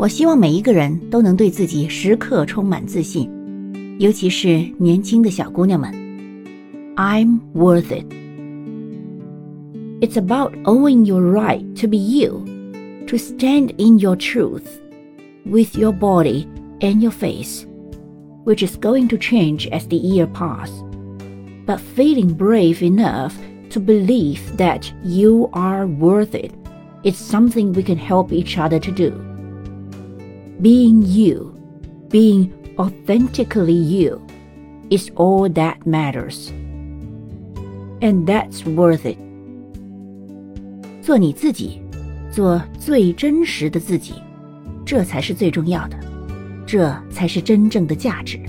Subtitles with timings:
[0.00, 3.30] 我希望每一个人都能对自己时刻充满自信，
[3.98, 5.92] 尤其是年轻的小姑娘们。
[6.96, 8.04] I'm worth it.
[10.00, 12.44] It's about owning your right to be you,
[13.06, 14.66] to stand in your truth,
[15.44, 16.46] with your body
[16.80, 17.64] and your face,
[18.44, 20.70] which is going to change as the year pass.
[21.66, 23.34] But feeling brave enough
[23.70, 26.52] to believe that you are worth it
[27.02, 29.12] is something we can help each other to do.
[30.61, 31.55] Being you,
[32.09, 34.21] being authentically you,
[34.91, 36.51] is all that matters.
[37.99, 39.17] And that's worth it.
[41.01, 41.81] 做你自己，
[42.31, 44.13] 做最真实的自己，
[44.85, 45.97] 这才是最重要的，
[46.67, 48.39] 这才是真正的价值。